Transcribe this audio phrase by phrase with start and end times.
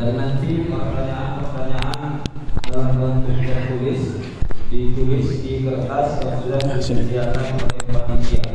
[0.00, 2.24] dan nanti pertanyaan-pertanyaan
[2.72, 4.16] dalam bentuk tertulis
[4.72, 8.48] ditulis di kertas yang sudah disediakan oleh panitia.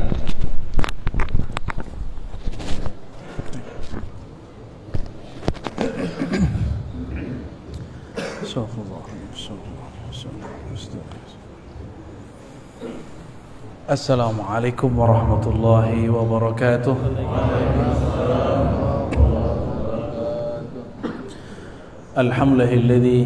[13.86, 16.96] السلام عليكم ورحمة الله وبركاته
[22.16, 23.20] الحمد لله الذي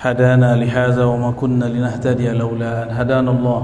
[0.00, 3.62] هدانا لهذا وما كنا لنهتدي لولا أن هدانا الله.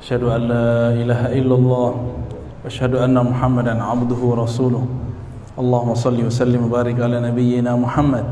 [0.00, 1.90] أشهد أن لا إله إلا الله.
[2.64, 4.84] وأشهد أن محمدا عبده ورسوله.
[5.60, 8.24] اللهم صل وسلم وبارك على نبينا محمد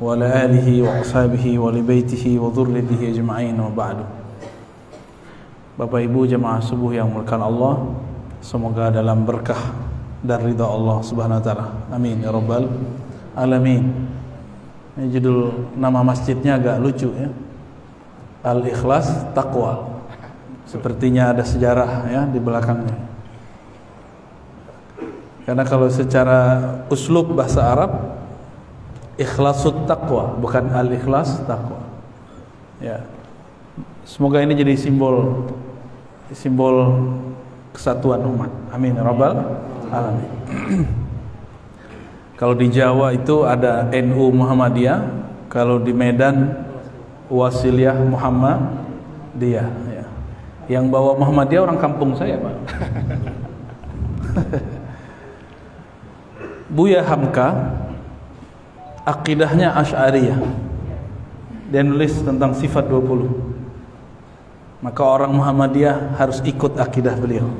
[0.00, 3.98] وعلى آله وأصحابه ولبيته وذريته أجمعين وبعد.
[5.76, 7.74] Bapak Ibu jemaah subuh yang mulakan Allah
[8.42, 9.87] Semoga dalam berkah
[10.22, 11.66] dan ridha Allah Subhanahu wa taala.
[11.94, 12.66] Amin ya rabbal
[13.38, 13.86] alamin.
[14.98, 17.30] Ini judul nama masjidnya agak lucu ya.
[18.42, 20.02] Al-Ikhlas Taqwa.
[20.66, 22.98] Sepertinya ada sejarah ya di belakangnya.
[25.46, 26.60] Karena kalau secara
[26.92, 28.20] uslub bahasa Arab
[29.16, 31.78] Ikhlasut Taqwa bukan Al-Ikhlas Taqwa.
[32.82, 33.06] Ya.
[34.02, 35.46] Semoga ini jadi simbol
[36.34, 37.06] simbol
[37.70, 38.50] kesatuan umat.
[38.74, 39.46] Amin ya rabbal
[39.90, 40.30] alamin.
[42.40, 45.00] kalau di Jawa itu ada NU Muhammadiyah,
[45.50, 46.64] kalau di Medan
[47.28, 50.06] Wasiliyah Muhammadiyah ya.
[50.68, 52.56] Yang bawa Muhammadiyah orang kampung saya, Pak.
[56.76, 57.80] Buya Hamka
[59.08, 60.36] akidahnya Asy'ariyah.
[61.68, 63.58] Dia nulis tentang sifat 20
[64.78, 67.50] maka orang Muhammadiyah harus ikut akidah beliau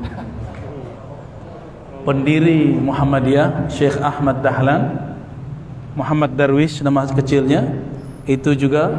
[2.08, 4.96] pendiri Muhammadiyah Syekh Ahmad Dahlan
[5.92, 7.68] Muhammad Darwish nama kecilnya
[8.24, 8.96] itu juga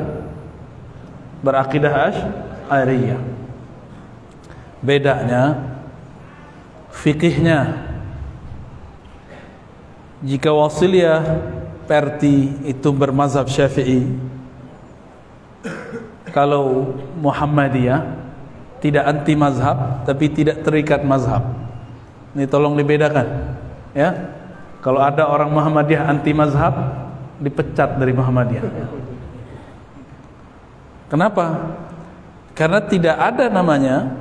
[1.42, 3.18] berakidah Asy'ariyah
[4.86, 5.58] bedanya
[6.94, 7.82] fikihnya
[10.22, 11.26] jika Wasiliyah
[11.90, 14.06] Perti itu bermazhab Syafi'i
[16.30, 18.06] kalau Muhammadiyah
[18.78, 21.69] tidak anti mazhab tapi tidak terikat mazhab.
[22.38, 23.28] Ini tolong dibedakan.
[23.98, 24.38] Ya.
[24.80, 26.72] Kalau ada orang Muhammadiyah anti mazhab
[27.42, 28.64] dipecat dari Muhammadiyah.
[31.10, 31.76] Kenapa?
[32.54, 34.14] Karena tidak ada namanya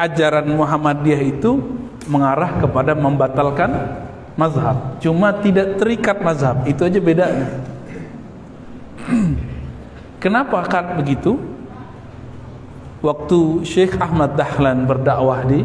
[0.00, 1.62] ajaran Muhammadiyah itu
[2.08, 3.70] mengarah kepada membatalkan
[4.38, 4.98] mazhab.
[5.02, 6.64] Cuma tidak terikat mazhab.
[6.64, 7.48] Itu aja bedanya.
[10.22, 11.38] Kenapa kan begitu?
[13.04, 15.62] Waktu Syekh Ahmad Dahlan berdakwah di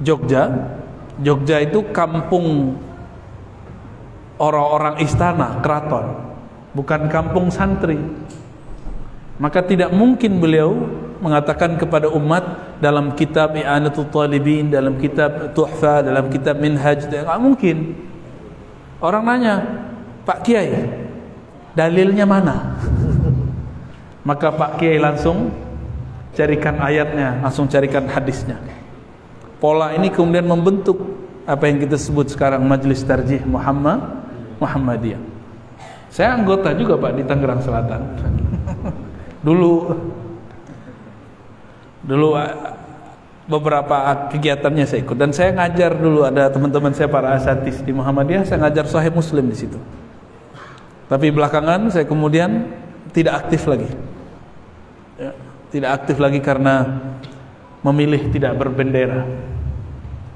[0.00, 0.48] Jogja,
[1.20, 2.76] Jogja itu kampung
[4.40, 6.32] orang-orang istana, keraton,
[6.72, 8.00] bukan kampung santri.
[9.40, 10.76] Maka tidak mungkin beliau
[11.20, 17.96] mengatakan kepada umat dalam kitab I'anatul Talibin, dalam kitab Tuhfa, dalam kitab Minhaj, tidak mungkin.
[19.00, 19.64] Orang nanya,
[20.28, 20.76] Pak Kiai,
[21.74, 22.76] dalilnya mana
[24.26, 25.50] maka Pak Kiai langsung
[26.34, 28.58] carikan ayatnya langsung carikan hadisnya
[29.60, 30.98] pola ini kemudian membentuk
[31.44, 34.00] apa yang kita sebut sekarang Majelis Tarjih Muhammad
[34.58, 35.20] Muhammadiyah
[36.10, 38.02] saya anggota juga Pak di Tangerang Selatan
[39.46, 39.94] dulu
[42.00, 42.28] dulu
[43.46, 48.48] beberapa kegiatannya saya ikut dan saya ngajar dulu ada teman-teman saya para asatis di Muhammadiyah
[48.48, 49.78] saya ngajar Sahih Muslim di situ
[51.10, 52.70] tapi belakangan saya kemudian
[53.10, 53.90] tidak aktif lagi.
[55.18, 55.34] Ya,
[55.74, 57.02] tidak aktif lagi karena
[57.82, 59.26] memilih tidak berbendera.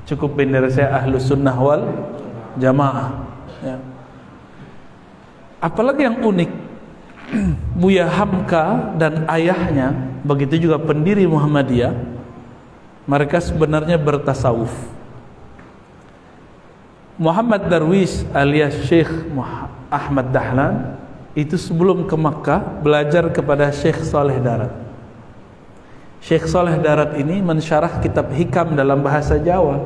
[0.05, 1.83] Cukup bendera saya ahlu sunnah wal
[2.61, 3.25] jamaah.
[3.65, 3.81] Ya.
[5.65, 6.51] Apalagi yang unik,
[7.81, 11.97] Buya Hamka dan ayahnya, begitu juga pendiri Muhammadiyah,
[13.09, 14.73] mereka sebenarnya bertasawuf.
[17.17, 19.09] Muhammad Darwis alias Syekh
[19.89, 20.99] Ahmad Dahlan
[21.33, 24.84] itu sebelum ke Makkah belajar kepada Syekh Saleh Darat.
[26.25, 29.77] Syekh Saleh Darat ini mensyarah kitab hikam dalam bahasa Jawa.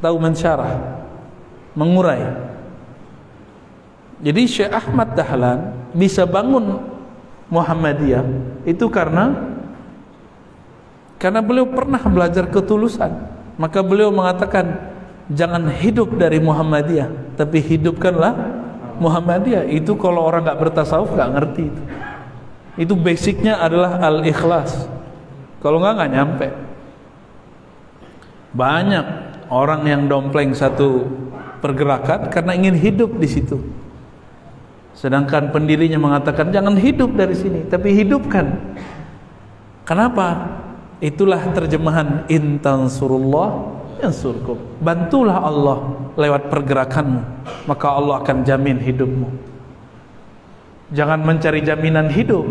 [0.00, 0.80] Tahu mensyarah,
[1.76, 2.24] mengurai.
[4.24, 6.80] Jadi Syekh Ahmad Dahlan bisa bangun
[7.52, 8.24] Muhammadiyah
[8.64, 9.36] itu karena
[11.20, 13.12] karena beliau pernah belajar ketulusan.
[13.60, 14.88] Maka beliau mengatakan
[15.28, 18.32] jangan hidup dari Muhammadiyah tapi hidupkanlah
[18.96, 21.82] Muhammadiyah itu kalau orang nggak bertasawuf nggak ngerti itu
[22.74, 24.90] itu basicnya adalah al ikhlas
[25.62, 26.46] kalau nggak nggak nyampe
[28.54, 29.06] banyak
[29.50, 31.04] orang yang dompleng satu
[31.58, 33.58] pergerakan karena ingin hidup di situ.
[34.94, 38.76] Sedangkan pendirinya mengatakan jangan hidup dari sini, tapi hidupkan.
[39.88, 40.60] Kenapa?
[41.02, 44.56] Itulah terjemahan intan surullah yansurkum.
[44.78, 45.78] Bantulah Allah
[46.14, 47.20] lewat pergerakanmu,
[47.66, 49.28] maka Allah akan jamin hidupmu.
[50.92, 52.44] Jangan mencari jaminan hidup.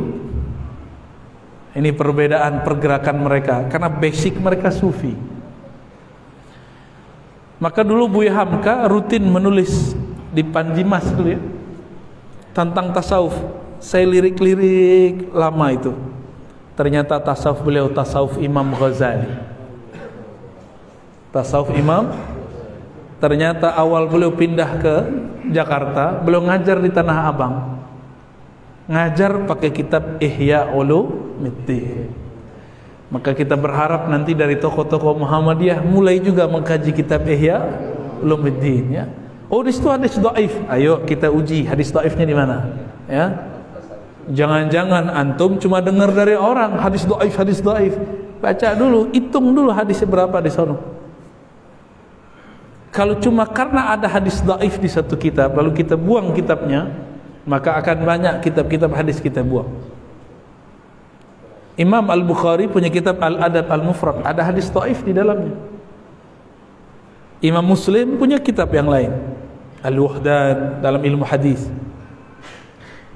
[1.74, 5.14] Ini perbedaan pergerakan mereka karena basic mereka sufi.
[7.58, 9.98] Maka dulu Buya Hamka rutin menulis
[10.34, 11.42] di Panjimas dulu ya
[12.54, 13.34] tentang tasawuf.
[13.82, 15.92] Saya lirik-lirik lama itu.
[16.78, 19.30] Ternyata tasawuf beliau tasawuf Imam Ghazali.
[21.34, 22.14] Tasawuf Imam
[23.18, 24.96] ternyata awal beliau pindah ke
[25.50, 27.83] Jakarta, beliau ngajar di Tanah Abang.
[28.84, 32.12] Ngajar pakai kitab Ihya Ulumuddin.
[33.08, 37.64] Maka kita berharap nanti dari tokoh-tokoh Muhammadiyah mulai juga mengkaji kitab Ihya
[38.20, 39.06] Ulumuddin ya.
[39.48, 40.52] Oh di situ hadis dhaif.
[40.66, 42.58] Ayo kita uji hadis dhaifnya di mana?
[43.06, 43.54] Ya.
[44.24, 47.94] Jangan-jangan antum cuma dengar dari orang hadis dhaif, hadis dhaif.
[48.40, 50.76] Baca dulu, hitung dulu hadisnya berapa di sana.
[52.92, 57.13] Kalau cuma karena ada hadis dhaif di satu kitab lalu kita buang kitabnya,
[57.44, 59.68] maka akan banyak kitab-kitab hadis kita buang.
[61.74, 65.58] Imam Al-Bukhari punya kitab Al-Adab Al-Mufrad, ada hadis dhaif di dalamnya.
[67.44, 69.12] Imam Muslim punya kitab yang lain
[69.84, 71.68] Al-Wahdan dalam ilmu hadis.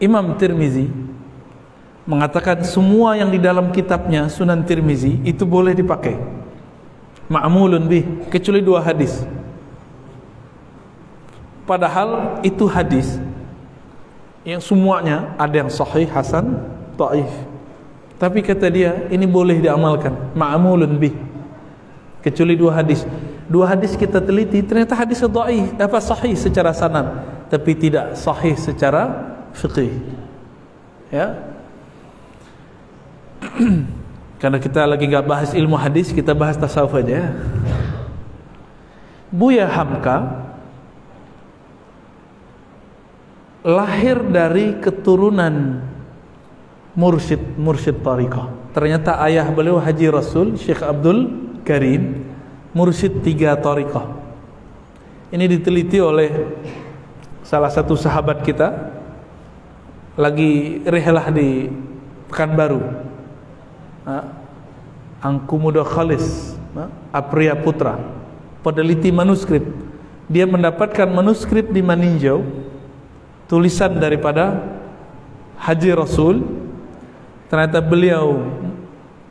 [0.04, 0.92] Imam Tirmizi
[2.04, 6.20] mengatakan semua yang di dalam kitabnya Sunan Tirmizi itu boleh dipakai.
[7.32, 9.24] Ma'mulun bih kecuali dua hadis.
[11.68, 13.20] Padahal itu hadis
[14.48, 16.56] yang semuanya ada yang sahih, hasan,
[16.96, 17.28] dhaif.
[18.16, 20.16] Tapi kata dia ini boleh diamalkan.
[20.32, 21.14] Ma'mulun bih.
[22.24, 23.04] Kecuali dua hadis
[23.48, 29.34] dua hadis kita teliti ternyata hadis dhaif apa sahih secara sanad tapi tidak sahih secara
[29.56, 30.04] fiqih
[31.08, 31.32] ya
[34.44, 37.32] karena kita lagi nggak bahas ilmu hadis kita bahas tasawuf aja
[39.32, 40.47] Buya Hamka
[43.68, 45.84] lahir dari keturunan
[46.96, 51.28] mursyid mursyid tariqah ternyata ayah beliau Haji Rasul Syekh Abdul
[51.68, 52.24] Karim
[52.78, 54.06] mursyid tiga tariqah.
[55.34, 56.30] Ini diteliti oleh
[57.42, 58.94] salah satu sahabat kita
[60.14, 61.68] lagi rehlah di
[62.32, 62.80] Pekanbaru.
[64.08, 64.24] Nah,
[65.20, 66.56] Angku Muda Khalis,
[67.12, 68.00] Apria Putra,
[68.62, 69.64] peneliti manuskrip.
[70.28, 72.44] Dia mendapatkan manuskrip di Maninjau,
[73.48, 74.62] tulisan daripada
[75.58, 76.44] Haji Rasul.
[77.48, 78.44] Ternyata beliau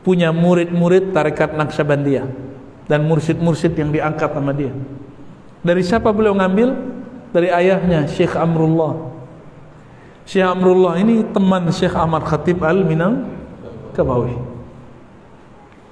[0.01, 2.25] punya murid-murid tarekat Naqsyabandiyah
[2.89, 4.73] dan mursyid-mursyid yang diangkat sama dia.
[5.61, 6.73] Dari siapa beliau ngambil?
[7.35, 9.13] Dari ayahnya Syekh Amrullah.
[10.25, 13.29] Syekh Amrullah ini teman Syekh Ahmad Khatib Al-Minang
[13.93, 14.33] Kabawi.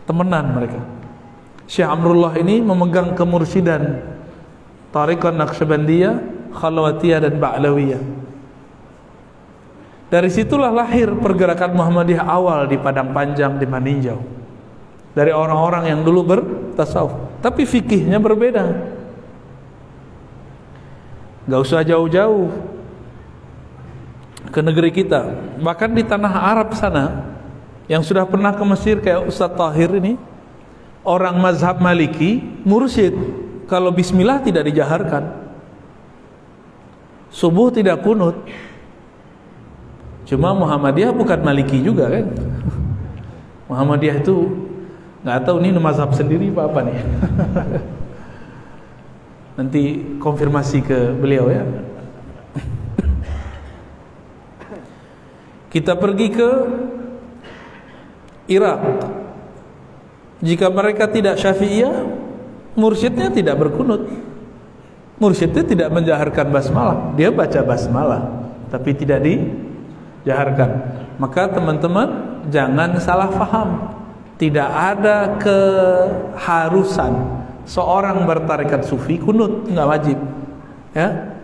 [0.08, 0.80] Temenan mereka.
[1.68, 4.00] Syekh Amrullah ini memegang kemursidan
[4.94, 8.02] Tariqah Naqsyabandiyah, Khalawatiyah dan Ba'lawiyah.
[10.14, 14.22] Dari situlah lahir pergerakan Muhammadiyah awal di Padang Panjang di Maninjau.
[15.10, 17.42] Dari orang-orang yang dulu bertasawuf.
[17.42, 18.94] Tapi fikihnya berbeda.
[21.50, 22.50] Gak usah jauh-jauh
[24.54, 25.34] ke negeri kita.
[25.58, 27.34] Bahkan di tanah Arab sana
[27.90, 30.14] yang sudah pernah ke Mesir kayak Ustadz Tahir ini
[31.04, 33.12] orang mazhab maliki mursyid.
[33.68, 35.43] Kalau bismillah tidak dijaharkan
[37.34, 38.38] subuh tidak kunut.
[40.24, 42.30] Cuma Muhammadiyah bukan maliki juga kan?
[43.66, 44.54] Muhammadiyah itu
[45.26, 46.98] nggak tahu ini mazhab sendiri apa apa nih.
[49.58, 49.82] Nanti
[50.22, 51.66] konfirmasi ke beliau ya.
[55.74, 56.50] Kita pergi ke
[58.46, 58.78] Irak
[60.38, 62.06] jika mereka tidak syafi'iyah
[62.78, 64.06] mursyidnya tidak berkunut
[65.18, 67.14] mursyidnya tidak menjaharkan basmalah.
[67.14, 68.22] Dia baca basmalah
[68.70, 70.70] tapi tidak dijaharkan.
[71.18, 72.08] Maka teman-teman
[72.50, 73.94] jangan salah faham.
[74.34, 77.12] Tidak ada keharusan
[77.62, 80.18] seorang bertarikat sufi kunut nggak wajib.
[80.90, 81.38] Ya?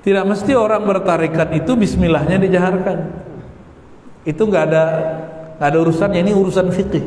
[0.00, 3.10] Tidak mesti orang bertarikat itu bismillahnya dijaharkan.
[4.22, 4.84] Itu nggak ada
[5.58, 6.20] nggak ada urusannya.
[6.22, 7.04] Ini urusan fikih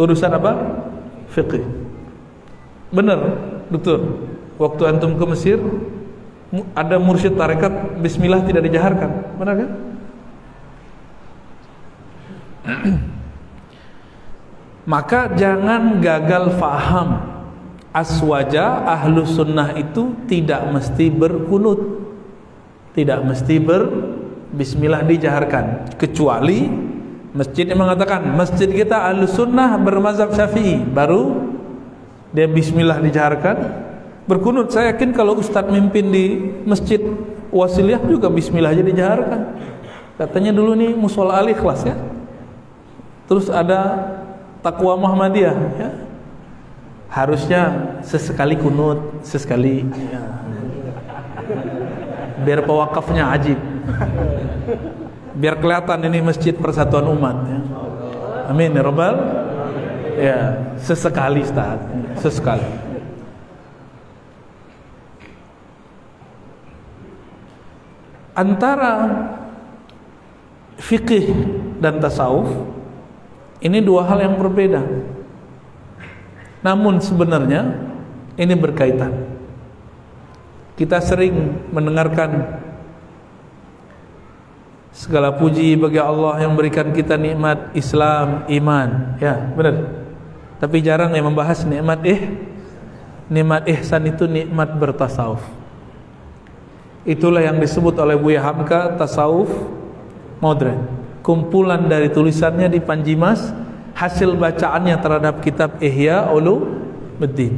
[0.00, 0.52] urusan apa?
[1.30, 1.62] Fikih
[2.90, 3.22] benar
[3.70, 4.28] betul.
[4.60, 5.56] Waktu antum ke Mesir
[6.74, 9.10] ada mursyid tarekat bismillah tidak dijaharkan.
[9.38, 9.70] Benar kan?
[14.92, 17.38] Maka jangan gagal faham.
[17.90, 21.98] Aswaja ahlu sunnah itu tidak mesti berkunut.
[22.94, 23.82] Tidak mesti ber
[24.54, 25.94] bismillah dijaharkan.
[25.98, 26.70] Kecuali
[27.34, 30.82] masjid yang mengatakan masjid kita ahlu sunnah bermazhab syafi'i.
[30.86, 31.49] Baru
[32.30, 33.56] dia bismillah dijaharkan
[34.30, 36.24] berkunut saya yakin kalau ustadz mimpin di
[36.62, 37.02] masjid
[37.50, 39.40] wasiliyah juga bismillah aja dijaharkan
[40.14, 41.98] katanya dulu nih musola al ikhlas ya
[43.26, 44.10] terus ada
[44.62, 45.90] takwa Muhammadiyah ya.
[47.10, 47.62] harusnya
[48.06, 50.22] sesekali kunut sesekali ya.
[52.46, 53.58] biar pewakafnya ajib
[55.40, 57.60] biar kelihatan ini masjid persatuan umat ya.
[58.54, 59.14] amin ya robbal
[60.18, 60.38] ya
[60.80, 61.78] sesekali Ustaz
[62.18, 62.66] sesekali
[68.34, 68.92] antara
[70.80, 71.28] fikih
[71.76, 72.48] dan tasawuf
[73.60, 74.80] ini dua hal yang berbeda.
[76.64, 77.76] Namun sebenarnya
[78.40, 79.36] ini berkaitan.
[80.80, 82.56] Kita sering mendengarkan
[84.96, 89.20] segala puji bagi Allah yang memberikan kita nikmat Islam, iman.
[89.20, 89.99] Ya, benar.
[90.60, 92.20] Tapi jarang yang membahas nikmat eh
[93.32, 95.40] nikmat ihsan itu nikmat bertasawuf.
[97.08, 99.48] Itulah yang disebut oleh Buya Hamka tasawuf
[100.44, 100.84] modern.
[101.24, 103.56] Kumpulan dari tulisannya di Panjimas
[103.96, 107.56] hasil bacaannya terhadap kitab Ihya Ulumuddin.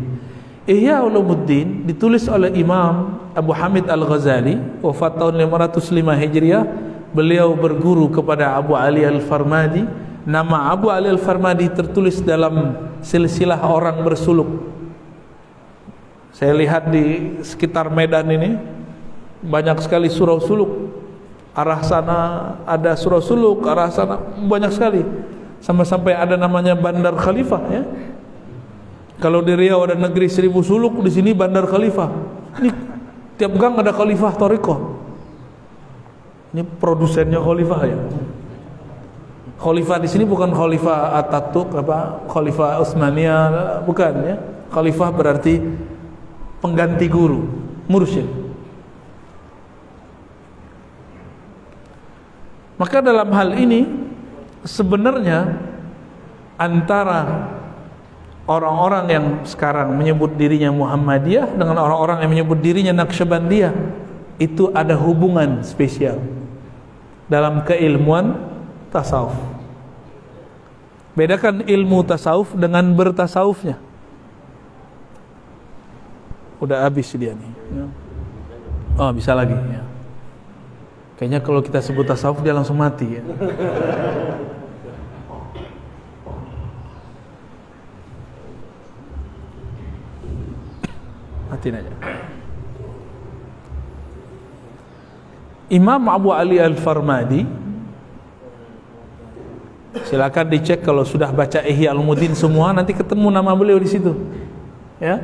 [0.62, 6.64] Ihya Ulumuddin ditulis oleh Imam Abu Hamid Al-Ghazali wafat tahun 505 Hijriah.
[7.12, 9.84] Beliau berguru kepada Abu Ali Al-Farmadi
[10.22, 14.70] nama Abu Ali Al-Farmadi tertulis dalam silsilah orang bersuluk.
[16.32, 18.56] Saya lihat di sekitar Medan ini
[19.44, 20.70] banyak sekali surau suluk.
[21.52, 22.18] Arah sana
[22.64, 25.02] ada surau suluk arah sana banyak sekali.
[25.62, 27.82] Sampai-sampai ada namanya Bandar Khalifah ya.
[29.22, 32.10] Kalau di Riau ada negeri seribu suluk di sini Bandar Khalifah.
[32.58, 32.70] Ini
[33.38, 34.74] tiap gang ada Khalifah Toriko.
[36.56, 37.98] Ini produsennya Khalifah ya
[39.62, 43.38] Khalifah di sini bukan Khalifah Ataturk apa Khalifah Utsmania
[43.86, 44.36] bukan ya.
[44.74, 45.62] Khalifah berarti
[46.58, 47.46] pengganti guru
[47.86, 48.26] mursyid.
[52.74, 53.86] Maka dalam hal ini
[54.66, 55.54] sebenarnya
[56.58, 57.46] antara
[58.50, 63.70] orang-orang yang sekarang menyebut dirinya Muhammadiyah dengan orang-orang yang menyebut dirinya Naqsyabandiyah
[64.42, 66.18] itu ada hubungan spesial
[67.30, 68.51] dalam keilmuan
[68.92, 69.34] tasawuf.
[71.16, 73.80] Bedakan ilmu tasawuf dengan bertasawufnya.
[76.60, 77.52] Udah habis dia nih.
[79.00, 79.82] Oh, bisa lagi ya.
[81.16, 83.22] Kayaknya kalau kita sebut tasawuf dia langsung mati ya.
[91.52, 91.92] Matiin aja.
[95.72, 97.44] Imam Abu Ali Al-Farmadi
[99.92, 104.16] Silakan dicek kalau sudah baca Ihya Al-Mudin semua nanti ketemu nama beliau di situ.
[104.96, 105.20] Ya.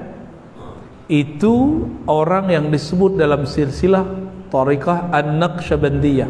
[1.09, 4.05] Itu orang yang disebut dalam silsilah
[4.53, 6.29] Tariqah An-Naqsyabandiyah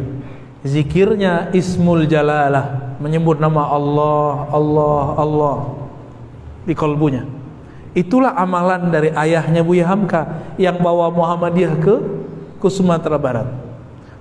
[0.63, 5.57] Zikirnya Ismul Jalalah Menyebut nama Allah, Allah, Allah
[6.63, 7.27] Di kolbunya
[7.91, 11.95] Itulah amalan dari ayahnya Buya Hamka Yang bawa Muhammadiyah ke
[12.59, 13.51] ke Sumatera Barat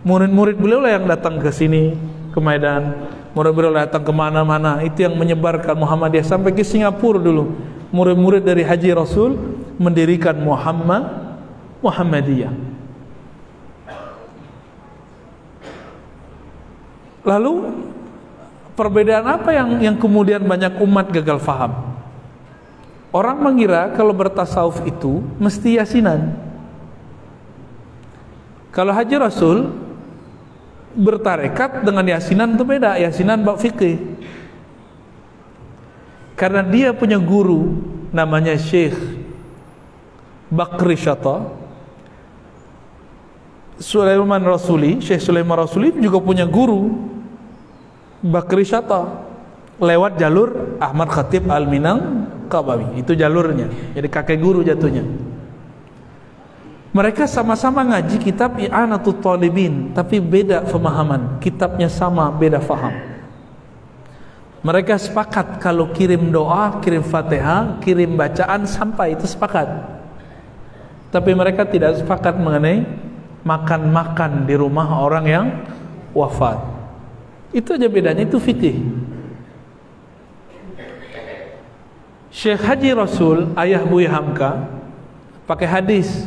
[0.02, 1.94] Murid-murid beliau lah yang datang ke sini
[2.34, 7.54] Ke Medan Murid beliau datang ke mana-mana Itu yang menyebarkan Muhammadiyah Sampai ke Singapura dulu
[7.94, 9.38] Murid-murid dari Haji Rasul
[9.78, 11.06] Mendirikan Muhammad
[11.86, 12.78] Muhammadiyah
[17.28, 17.54] Lalu
[18.80, 21.76] perbedaan apa yang yang kemudian banyak umat gagal faham?
[23.12, 26.40] Orang mengira kalau bertasawuf itu mesti yasinan.
[28.72, 29.76] Kalau haji Rasul
[30.98, 32.98] bertarekat dengan yasinan itu beda.
[32.98, 34.02] Yasinan bab fikih.
[36.34, 37.78] Karena dia punya guru
[38.14, 38.98] namanya Syekh
[40.48, 41.44] Bakri Syata
[43.78, 47.10] Sulaiman Rasuli Syekh Sulaiman Rasuli juga punya guru
[48.24, 49.28] Bakri Syata
[49.78, 55.04] lewat jalur Ahmad Khatib Al-Minang Kabawi itu jalurnya jadi kakek guru jatuhnya
[56.98, 61.38] mereka sama-sama ngaji kitab I'anatul Talibin tapi beda pemahaman.
[61.38, 62.98] Kitabnya sama beda faham.
[64.66, 69.70] Mereka sepakat kalau kirim doa kirim fatihah kirim bacaan sampai itu sepakat.
[71.14, 72.82] Tapi mereka tidak sepakat mengenai
[73.46, 75.46] makan-makan di rumah orang yang
[76.18, 76.58] wafat.
[77.54, 78.82] Itu aja bedanya itu fikih.
[82.34, 84.66] Syekh Haji Rasul ayah Buya Hamka
[85.46, 86.26] pakai hadis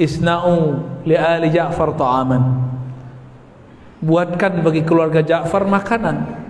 [0.00, 2.42] isna'u li ali Ja'far ta'aman.
[4.00, 6.40] Buatkan bagi keluarga Ja'far makanan.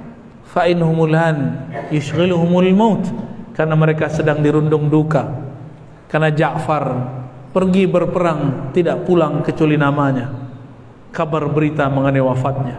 [0.47, 3.05] Fa inhumul han yushghiluhumul maut.
[3.59, 5.27] Karena mereka sedang dirundung duka.
[6.07, 6.87] Karena Ja'far
[7.51, 10.31] pergi berperang tidak pulang kecuali namanya.
[11.11, 12.79] Kabar berita mengenai wafatnya.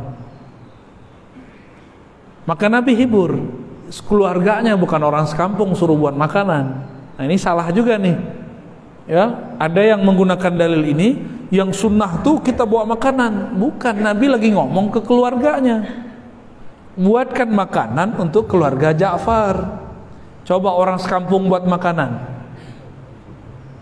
[2.47, 3.59] Maka Nabi hibur.
[3.91, 6.63] Keluarganya bukan orang sekampung suruh buat makanan.
[7.19, 8.40] Nah ini salah juga nih.
[9.11, 11.19] Ya, ada yang menggunakan dalil ini
[11.51, 13.59] yang sunnah tuh kita bawa makanan.
[13.59, 15.83] Bukan Nabi lagi ngomong ke keluarganya.
[16.95, 19.83] Buatkan makanan untuk keluarga Ja'far.
[20.47, 22.23] Coba orang sekampung buat makanan.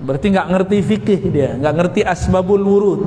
[0.02, 3.02] Berarti nggak ngerti fikih dia, nggak ngerti asbabul wurud.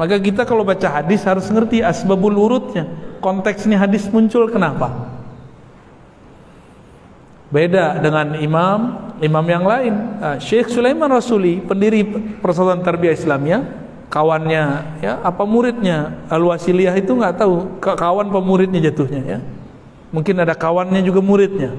[0.00, 2.88] Maka kita kalau baca hadis harus ngerti asbabul wurudnya.
[3.20, 4.88] Konteksnya hadis muncul kenapa?
[7.52, 8.80] Beda dengan imam
[9.24, 9.94] imam yang lain.
[10.20, 12.04] Uh, Syekh Sulaiman Rasuli, pendiri
[12.44, 13.64] Persatuan Tarbiyah Islamia,
[14.12, 14.64] kawannya
[15.00, 19.38] ya, apa muridnya Al-Wasiliyah itu nggak tahu, kawan pemuridnya jatuhnya ya.
[20.12, 21.74] Mungkin ada kawannya juga muridnya.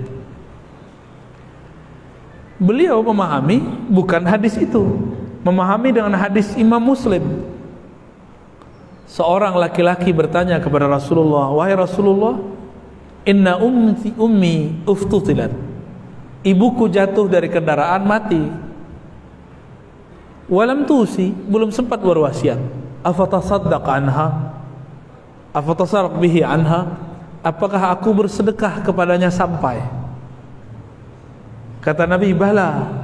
[2.59, 4.83] Beliau memahami bukan hadis itu,
[5.43, 7.23] memahami dengan hadis Imam Muslim.
[9.05, 12.41] Seorang laki-laki bertanya kepada Rasulullah, "Wahai Rasulullah,
[13.23, 15.74] inna ummi ummi uftutilat."
[16.45, 18.39] Ibuku jatuh dari kendaraan mati.
[20.45, 22.61] Walam tusi belum sempat berwasiat.
[23.01, 24.53] Afatasaddaq anha?
[25.49, 27.01] Afatasaddaq bihi anha?
[27.41, 29.81] Apakah aku bersedekah kepadanya sampai?
[31.81, 33.01] Kata Nabi bala.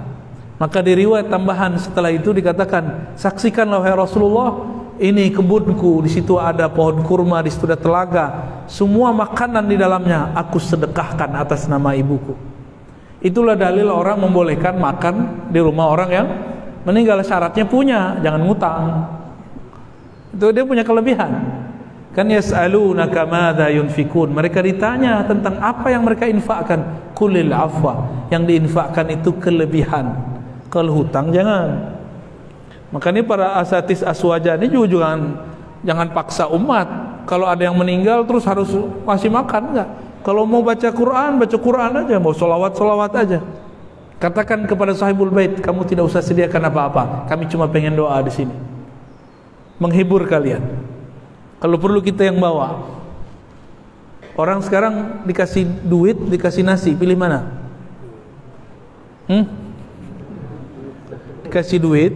[0.62, 4.62] Maka di riwayat tambahan setelah itu dikatakan saksikanlah wahai Rasulullah
[5.02, 8.26] ini kebunku di situ ada pohon kurma di situ ada telaga.
[8.70, 12.51] Semua makanan di dalamnya aku sedekahkan atas nama ibuku
[13.22, 16.28] Itulah dalil orang membolehkan makan di rumah orang yang
[16.82, 18.82] meninggal syaratnya punya, jangan ngutang.
[20.34, 21.30] Itu dia punya kelebihan.
[22.12, 24.34] Kan yas'alunaka madza yunfikun.
[24.34, 26.82] Mereka ditanya tentang apa yang mereka infakkan.
[27.16, 28.26] Kulil afwa.
[28.34, 30.18] Yang diinfakkan itu kelebihan.
[30.74, 31.94] Kalau hutang jangan.
[32.92, 35.22] Makanya para asatis aswaja ini juga jangan
[35.86, 36.88] jangan paksa umat.
[37.30, 38.68] Kalau ada yang meninggal terus harus
[39.06, 39.90] masih makan enggak?
[40.22, 43.40] Kalau mau baca Quran, baca Quran aja, mau solawat, solawat aja.
[44.22, 47.26] Katakan kepada sahibul bait, kamu tidak usah sediakan apa-apa.
[47.26, 48.54] Kami cuma pengen doa di sini.
[49.82, 50.62] Menghibur kalian.
[51.58, 52.86] Kalau perlu kita yang bawa.
[54.38, 57.50] Orang sekarang dikasih duit, dikasih nasi, pilih mana?
[59.26, 59.50] Hmm?
[61.50, 62.14] Dikasih duit,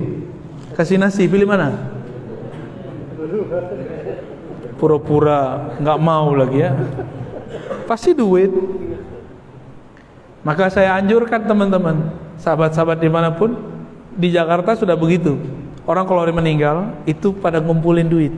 [0.77, 1.89] kasih nasi, pilih mana?
[4.77, 6.71] Pura-pura nggak mau lagi ya
[7.85, 8.51] pasti duit.
[10.45, 13.57] Maka saya anjurkan teman-teman sahabat-sahabat di mana pun
[14.13, 15.37] di Jakarta sudah begitu.
[15.85, 18.33] Orang kalau meninggal itu pada ngumpulin duit.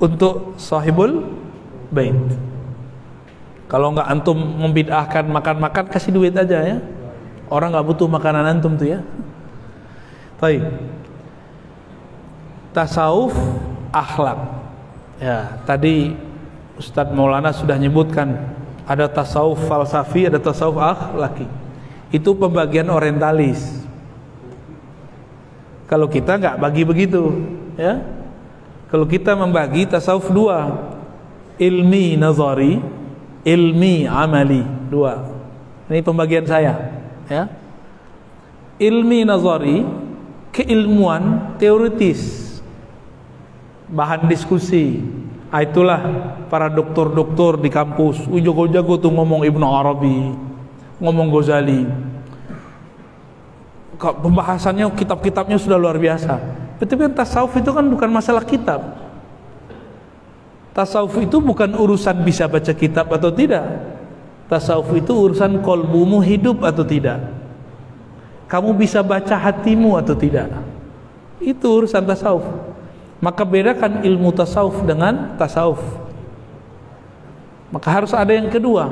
[0.00, 1.26] Untuk sahibul
[1.90, 2.16] bait.
[3.70, 6.78] Kalau nggak antum membidahkan makan-makan kasih duit aja ya.
[7.46, 9.00] Orang nggak butuh makanan antum tuh ya.
[10.42, 10.66] Baik.
[12.74, 13.34] Tasawuf
[13.94, 14.38] akhlak.
[15.20, 16.16] Ya, tadi
[16.80, 18.56] Ustadz Maulana sudah menyebutkan
[18.88, 21.44] ada tasawuf falsafi, ada tasawuf akhlaki.
[22.08, 23.84] Itu pembagian orientalis.
[25.84, 27.36] Kalau kita nggak bagi begitu,
[27.76, 28.00] ya.
[28.88, 30.72] Kalau kita membagi tasawuf dua,
[31.60, 32.80] ilmi nazari,
[33.44, 35.20] ilmi amali, dua.
[35.92, 36.96] Ini pembagian saya,
[37.28, 37.44] ya.
[38.80, 39.84] Ilmi nazari,
[40.48, 42.48] keilmuan teoritis,
[43.92, 45.04] bahan diskusi,
[45.50, 45.98] Ah, itulah
[46.46, 48.22] para doktor-doktor di kampus.
[48.30, 50.30] Jago-jago tuh ngomong Ibnu Arabi,
[51.02, 51.90] ngomong Ghazali.
[53.98, 56.38] Pembahasannya kitab-kitabnya sudah luar biasa.
[56.78, 58.80] Tapi kan tasawuf itu kan bukan masalah kitab.
[60.70, 63.66] Tasawuf itu bukan urusan bisa baca kitab atau tidak.
[64.46, 67.26] Tasawuf itu urusan kolbumu hidup atau tidak.
[68.46, 70.46] Kamu bisa baca hatimu atau tidak.
[71.42, 72.69] Itu urusan tasawuf.
[73.20, 75.80] Maka bedakan ilmu tasawuf dengan tasawuf.
[77.68, 78.88] Maka harus ada yang kedua.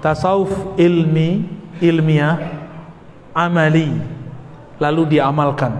[0.00, 1.44] Tasawuf ilmi,
[1.78, 2.40] ilmiah,
[3.36, 3.92] amali.
[4.80, 5.72] Lalu diamalkan.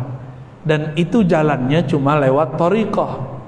[0.62, 3.40] Dan itu jalannya cuma lewat torikoh.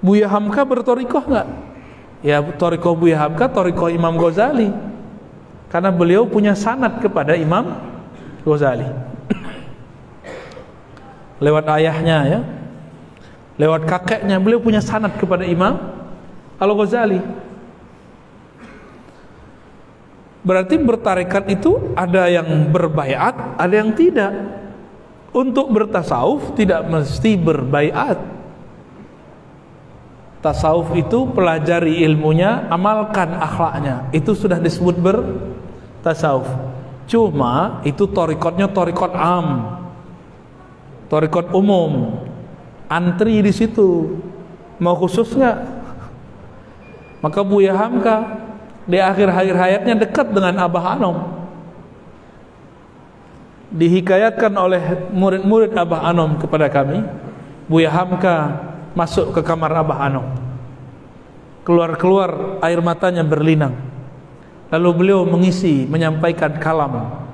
[0.00, 1.48] Buya Hamka bertorikoh nggak?
[2.24, 4.70] Ya torikoh Buya Hamka, torikoh Imam Ghazali.
[5.68, 7.74] Karena beliau punya sanat kepada Imam
[8.46, 8.86] Ghazali.
[11.44, 12.40] lewat ayahnya ya
[13.54, 15.78] lewat kakeknya beliau punya sanad kepada Imam
[16.58, 17.44] Al-Ghazali
[20.44, 24.60] Berarti bertarekat itu ada yang berbaiat, ada yang tidak.
[25.32, 28.20] Untuk bertasawuf tidak mesti berbaiat.
[30.44, 34.12] Tasawuf itu pelajari ilmunya, amalkan akhlaknya.
[34.12, 36.46] Itu sudah disebut bertasawuf.
[37.08, 39.80] Cuma itu torikotnya torikot am,
[41.08, 42.20] torikot umum.
[42.94, 44.22] Antri di situ.
[44.78, 45.58] Mau khusus nggak?
[47.26, 48.38] Maka Buya Hamka
[48.86, 51.16] di akhir-akhir hayatnya dekat dengan Abah Anom.
[53.74, 57.02] Dihikayatkan oleh murid-murid Abah Anom kepada kami.
[57.66, 58.62] Buya Hamka
[58.94, 60.26] masuk ke kamar Abah Anom.
[61.66, 63.74] Keluar-keluar air matanya berlinang.
[64.70, 67.24] Lalu beliau mengisi menyampaikan kalam.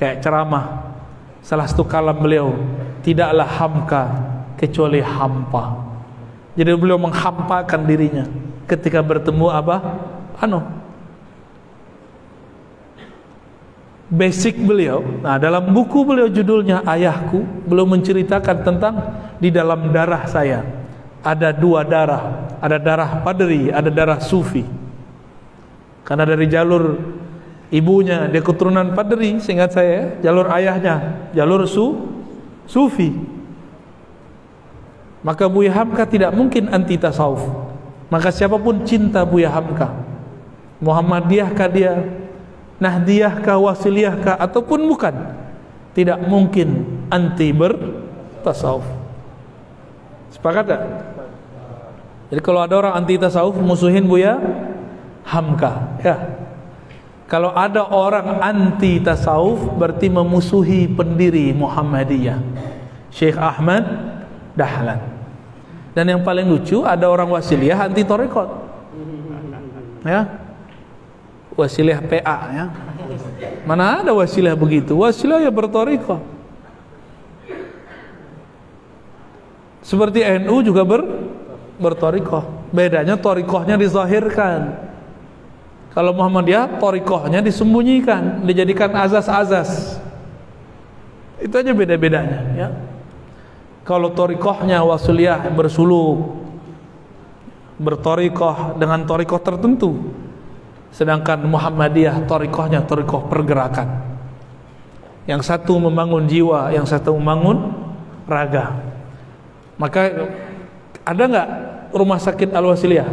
[0.00, 0.94] Kayak ceramah.
[1.44, 2.54] Salah satu kalam beliau
[3.02, 4.04] tidaklah hamka
[4.58, 5.86] kecuali hampa.
[6.58, 8.26] Jadi beliau menghampakan dirinya
[8.66, 9.80] ketika bertemu Abah
[10.42, 10.60] anu?
[14.10, 15.04] Basic beliau.
[15.22, 18.94] Nah dalam buku beliau judulnya ayahku belum menceritakan tentang
[19.38, 20.66] di dalam darah saya
[21.22, 22.50] ada dua darah.
[22.58, 24.66] Ada darah padri ada darah sufi.
[26.02, 26.98] Karena dari jalur
[27.70, 31.86] ibunya dia keturunan padri sehingga saya jalur ayahnya jalur su
[32.64, 33.37] sufi
[35.22, 37.42] maka Buya Hamka tidak mungkin anti tasawuf.
[38.08, 39.92] Maka siapa pun cinta Buya Hamka
[40.78, 41.92] Muhammadiyah kah dia
[42.78, 45.14] Nahdiyah kah Wasiliyah kah ataupun bukan
[45.98, 48.86] tidak mungkin anti bertasawuf.
[50.30, 50.82] Sepakat tak?
[52.30, 54.38] jadi kalau ada orang anti tasawuf musuhin Buya
[55.26, 55.98] Hamka.
[56.06, 56.16] Ya.
[57.26, 62.38] Kalau ada orang anti tasawuf berarti memusuhi pendiri Muhammadiyah.
[63.10, 63.84] Syekh Ahmad
[64.58, 64.98] Dahlan
[65.94, 68.50] dan yang paling lucu ada orang wasiliyah anti torekot
[70.02, 70.48] ya
[71.58, 72.66] wasilah PA ya.
[73.66, 74.94] Mana ada wasilah begitu?
[74.94, 76.22] Wasilah ya bertoriko.
[79.82, 81.02] Seperti NU juga ber
[81.82, 82.46] bertoriko.
[82.70, 84.86] Bedanya torikohnya dizahirkan.
[85.90, 89.98] Kalau Muhammadiyah torikohnya disembunyikan, dijadikan azas-azas.
[91.42, 92.68] Itu aja beda-bedanya ya.
[93.88, 96.36] Kalau torikohnya wasuliyah bersuluk
[97.80, 99.96] bertorikoh dengan torikoh tertentu
[100.88, 104.02] Sedangkan Muhammadiyah torikohnya torikoh pergerakan.
[105.28, 107.76] Yang satu membangun jiwa, yang satu membangun
[108.24, 108.80] raga.
[109.76, 110.32] Maka
[111.04, 111.48] ada nggak
[111.92, 113.08] rumah sakit Al Wasiliyah?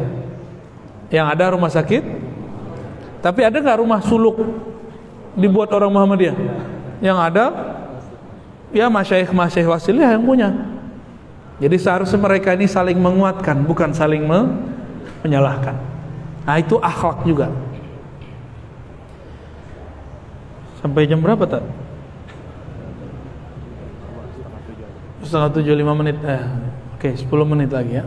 [1.11, 2.03] Yang ada rumah sakit,
[3.19, 4.39] tapi ada nggak rumah suluk
[5.35, 6.37] dibuat orang Muhammadiyah?
[7.03, 7.45] Yang ada
[8.75, 10.51] ya masyaikh masyaikh Wasiliyah yang punya.
[11.55, 14.27] Jadi seharusnya mereka ini saling menguatkan, bukan saling
[15.23, 15.79] menyalahkan.
[16.43, 17.47] Nah itu akhlak juga.
[20.83, 21.63] Sampai jam berapa tak?
[25.23, 26.19] Setengah tujuh lima menit.
[26.21, 26.43] Eh,
[26.95, 28.05] Oke, okay, sepuluh menit lagi ya.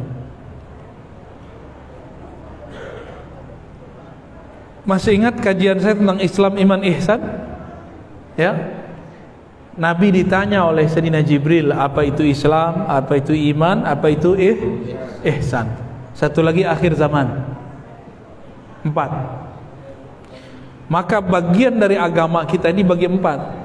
[4.87, 7.21] Masih ingat kajian saya tentang Islam iman ihsan?
[8.39, 8.78] Ya.
[9.79, 14.59] Nabi ditanya oleh Sayyidina Jibril apa itu Islam, apa itu iman, apa itu ih,
[15.23, 15.71] ihsan.
[16.19, 17.47] Satu lagi akhir zaman.
[18.83, 19.11] Empat.
[20.91, 23.61] Maka bagian dari agama kita ini bagi empat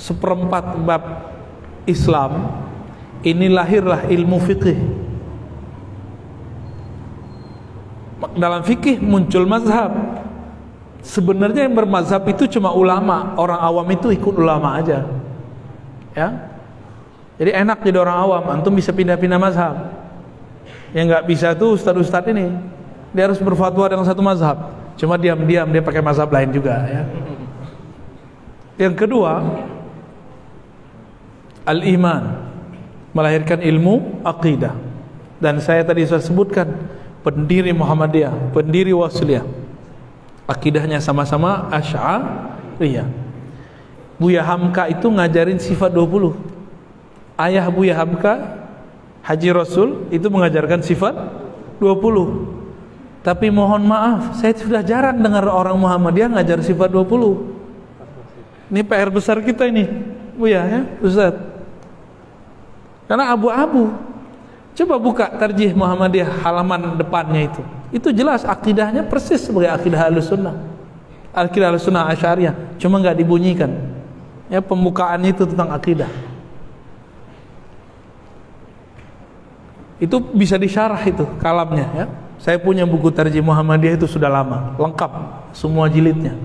[0.00, 1.02] Seperempat bab
[1.84, 2.48] Islam
[3.20, 4.78] Ini lahirlah ilmu fikih
[8.32, 9.92] Dalam fikih muncul mazhab
[11.04, 15.04] Sebenarnya yang bermazhab itu cuma ulama Orang awam itu ikut ulama aja
[16.14, 16.50] Ya
[17.36, 19.90] Jadi enak jadi orang awam Antum bisa pindah-pindah mazhab
[20.94, 22.54] Yang nggak bisa tuh ustadz-ustadz ini
[23.10, 27.02] Dia harus berfatwa dengan satu mazhab Cuma diam-diam dia pakai mazhab lain juga ya.
[28.78, 29.42] Yang kedua,
[31.66, 32.50] al-iman
[33.14, 34.74] melahirkan ilmu akidah.
[35.38, 36.66] Dan saya tadi sudah sebutkan
[37.26, 39.46] pendiri Muhammadiyah, pendiri Wasiliyah.
[40.46, 43.23] Akidahnya sama-sama Asy'ariyah.
[44.16, 46.34] Buya Hamka itu ngajarin sifat 20.
[47.34, 48.62] Ayah Buya Hamka
[49.24, 51.16] Haji Rasul itu mengajarkan sifat
[51.82, 52.54] 20
[53.24, 58.68] tapi mohon maaf, saya sudah jarang dengar orang Muhammadiyah ngajar sifat 20.
[58.68, 59.88] Ini PR besar kita ini.
[60.36, 61.32] Bu ya, Ustaz.
[63.08, 63.96] Karena abu-abu.
[64.76, 67.62] Coba buka tarjih Muhammadiyah halaman depannya itu.
[67.96, 70.60] Itu jelas akidahnya persis sebagai akidah Ahlussunnah.
[71.32, 73.72] Akidah Ahlussunnah Asy'ariyah, cuma nggak dibunyikan
[74.48, 76.10] ya pembukaannya itu tentang akidah.
[80.02, 82.06] Itu bisa disyarah itu kalamnya ya.
[82.36, 85.12] Saya punya buku Tarjih Muhammadiyah itu sudah lama lengkap
[85.54, 86.36] semua jilidnya.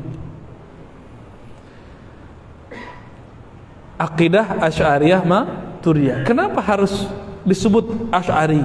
[4.00, 5.44] Akidah asy'ariyah ma
[5.84, 7.04] turiyah kenapa harus
[7.44, 8.64] disebut asy'ari?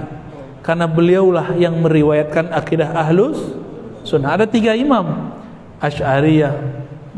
[0.62, 3.36] Karena beliaulah yang meriwayatkan akidah ahlus
[4.06, 4.38] sunnah.
[4.38, 5.34] Ada tiga imam.
[5.82, 6.54] Asy'ariyah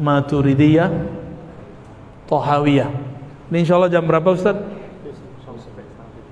[0.01, 0.91] maturidiyah
[2.27, 2.91] Tohawiyah.
[3.51, 4.59] Ini insya Allah jam berapa Ustaz?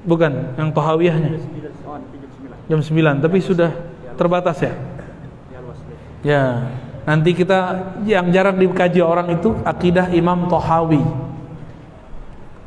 [0.04, 1.40] Bukan, yang Tohawiyahnya.
[2.68, 3.70] Jam 9, tapi sudah
[4.16, 4.72] terbatas ya?
[6.24, 6.72] Ya,
[7.04, 11.04] nanti kita yang jarang dikaji orang itu akidah Imam Tohawi.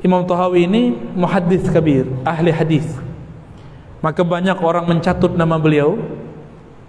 [0.06, 2.86] Imam Tohawi ini muhaddis kabir, ahli hadis.
[3.98, 5.98] Maka banyak orang mencatut nama beliau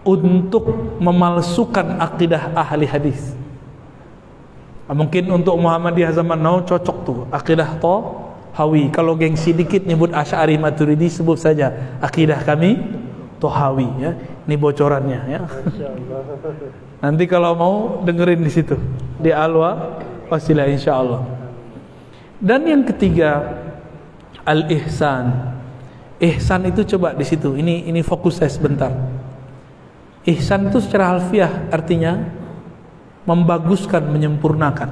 [0.05, 0.69] untuk
[1.01, 3.33] memalsukan akidah ahli hadis.
[4.89, 8.89] Mungkin untuk Muhammadiyah zaman now cocok tuh akidah Tohawi.
[8.89, 12.81] Kalau gengsi dikit nyebut Asy'ari Maturidi sebut saja akidah kami
[13.37, 14.17] Tohawi ya.
[14.49, 15.41] Ini bocorannya ya.
[17.05, 18.81] Nanti kalau mau dengerin di situ
[19.21, 20.01] di Alwa
[20.33, 21.23] wasilah insyaallah.
[22.41, 23.45] Dan yang ketiga
[24.49, 25.53] al-ihsan.
[26.19, 27.61] Ihsan itu coba di situ.
[27.61, 28.91] Ini ini fokus saya sebentar.
[30.25, 32.38] Ihsan itu secara alfiah artinya
[33.29, 34.89] membaguskan, menyempurnakan.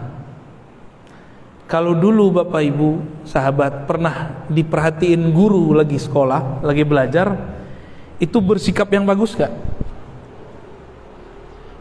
[1.66, 2.90] Kalau dulu Bapak Ibu,
[3.24, 7.34] sahabat pernah diperhatiin guru lagi sekolah, lagi belajar,
[8.20, 9.50] itu bersikap yang bagus gak?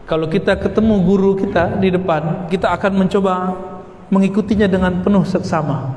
[0.09, 3.33] Kalau kita ketemu guru kita di depan, kita akan mencoba
[4.09, 5.93] mengikutinya dengan penuh seksama.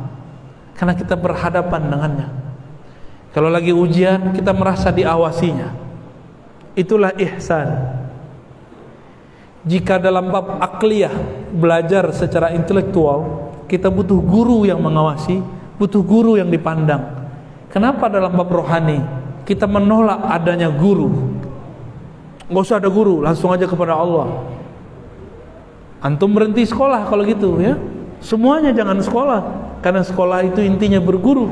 [0.77, 2.29] Karena kita berhadapan dengannya.
[3.33, 5.73] Kalau lagi ujian, kita merasa diawasinya.
[6.73, 7.98] Itulah ihsan.
[9.67, 11.11] Jika dalam bab akliyah
[11.51, 15.43] belajar secara intelektual, kita butuh guru yang mengawasi,
[15.77, 17.03] butuh guru yang dipandang.
[17.69, 19.03] Kenapa dalam bab rohani
[19.43, 21.35] kita menolak adanya guru?
[22.49, 24.47] Gak usah ada guru, langsung aja kepada Allah.
[26.01, 27.77] Antum berhenti sekolah kalau gitu ya.
[28.25, 29.41] Semuanya jangan sekolah,
[29.85, 31.51] karena sekolah itu intinya berguru.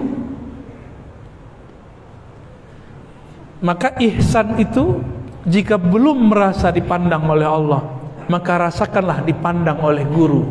[3.61, 5.05] Maka ihsan itu
[5.47, 7.83] jika belum merasa dipandang oleh Allah,
[8.27, 10.43] maka rasakanlah dipandang oleh guru.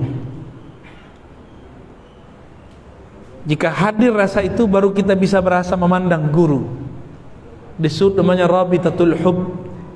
[3.45, 6.65] Jika hadir rasa itu baru kita bisa merasa memandang guru.
[7.75, 9.38] Disebut namanya rabitatul hub,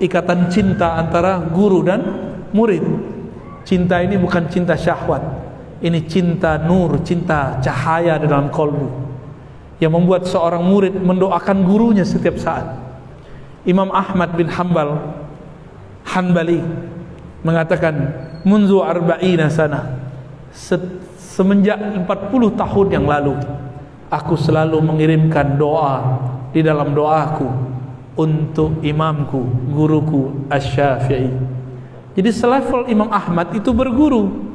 [0.04, 2.02] ikatan cinta antara guru dan
[2.52, 2.84] murid.
[3.64, 5.24] Cinta ini bukan cinta syahwat.
[5.80, 9.08] Ini cinta nur, cinta cahaya di dalam kolbu.
[9.80, 12.68] Yang membuat seorang murid mendoakan gurunya setiap saat.
[13.68, 14.96] Imam Ahmad bin Hambal
[16.08, 16.64] Hanbali
[17.44, 17.96] mengatakan
[18.48, 20.00] munzu arba'ina sana.
[21.20, 22.08] Semenjak 40
[22.58, 23.38] tahun yang lalu
[24.10, 26.20] aku selalu mengirimkan doa
[26.50, 27.48] di dalam doaku
[28.18, 31.32] untuk imamku guruku Asy-Syafi'i.
[32.18, 34.50] Jadi selevel Imam Ahmad itu berguru.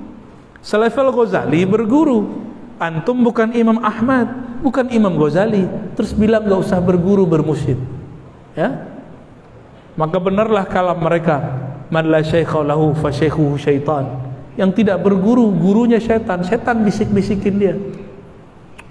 [0.61, 2.45] Selevel Ghazali berguru.
[2.77, 4.27] Antum bukan Imam Ahmad
[4.61, 5.65] bukan Imam Ghazali.
[5.95, 7.79] Terus bilang gak usah berguru bermusyid.
[8.53, 8.94] Ya
[9.95, 11.43] maka benarlah kalam mereka.
[11.91, 14.11] Man la syaikha lahu fa syaikhuhu syaitan.
[14.59, 16.43] Yang tidak berguru gurunya setan.
[16.43, 17.75] Setan bisik-bisikin dia.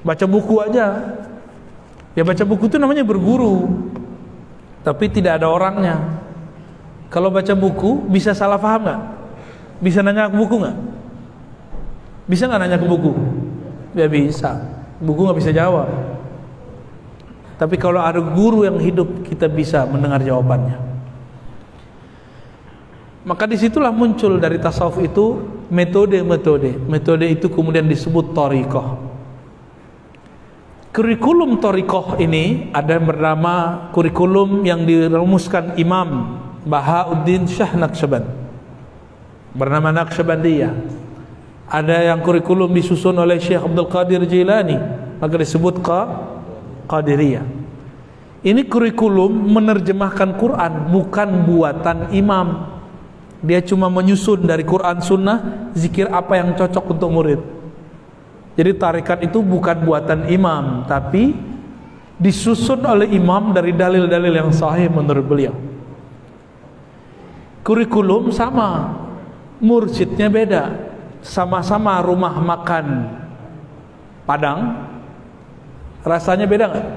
[0.03, 1.15] Baca buku aja.
[2.15, 3.67] Ya baca buku itu namanya berguru.
[4.83, 5.99] Tapi tidak ada orangnya.
[7.11, 9.01] Kalau baca buku bisa salah paham nggak?
[9.83, 10.77] Bisa nanya ke buku nggak?
[12.27, 13.11] Bisa nggak nanya ke buku?
[13.95, 14.59] Ya bisa.
[15.03, 15.87] Buku nggak bisa jawab.
[17.59, 20.92] Tapi kalau ada guru yang hidup kita bisa mendengar jawabannya
[23.23, 25.39] maka di situlah muncul dari tasawuf itu
[25.71, 26.75] metode-metode.
[26.91, 28.99] Metode itu kemudian disebut torikoh.
[30.93, 33.53] Kurikulum torikoh ini ada yang bernama
[33.95, 38.27] kurikulum yang dirumuskan Imam Bahauddin Syah Naqsyaband.
[39.55, 41.01] Bernama Naqsyabandiyah.
[41.73, 44.77] Ada yang kurikulum disusun oleh Syekh Abdul Qadir Jilani,
[45.17, 45.81] maka disebut
[46.86, 47.63] Qadiriyah.
[48.43, 52.72] Ini kurikulum menerjemahkan Quran bukan buatan imam
[53.43, 57.41] dia cuma menyusun dari Quran Sunnah zikir apa yang cocok untuk murid.
[58.56, 61.36] Jadi tarikat itu bukan buatan imam, tapi
[62.15, 65.53] disusun oleh imam dari dalil-dalil yang sahih menurut beliau.
[67.67, 68.95] Kurikulum sama,
[69.60, 70.63] mursyidnya beda.
[71.23, 73.08] Sama-sama rumah makan
[74.23, 74.88] Padang,
[76.08, 76.88] rasanya beda nggak?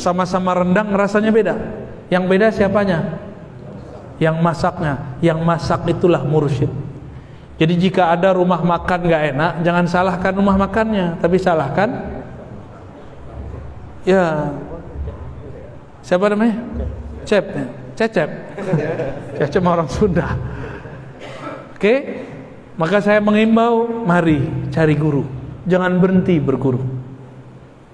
[0.00, 1.54] Sama-sama rendang rasanya beda.
[2.08, 3.20] Yang beda siapanya?
[4.24, 6.72] Yang masaknya yang masak itulah mursyid.
[7.60, 11.20] Jadi jika ada rumah makan gak enak jangan salahkan rumah makannya.
[11.20, 11.90] Tapi salahkan?
[14.08, 14.50] Ya.
[16.00, 16.56] Siapa namanya?
[17.28, 17.44] Cep.
[17.94, 18.30] Cecep
[19.38, 20.34] cecep orang Sunda.
[21.74, 22.26] Oke?
[22.74, 24.42] Maka saya mengimbau mari
[24.74, 25.22] cari guru.
[25.64, 26.82] Jangan berhenti berguru.